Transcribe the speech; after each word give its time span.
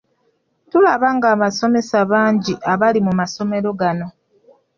Tulaba 0.71 1.07
ng’abasomesa 1.15 1.99
bangi 2.11 2.53
abali 2.73 2.99
mu 3.07 3.13
masomero 3.19 3.69
gano. 3.81 4.07